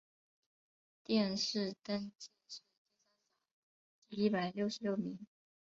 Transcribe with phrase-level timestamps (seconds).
[1.05, 2.61] 殿试登进士第三甲
[4.09, 5.27] 第一百六十六名。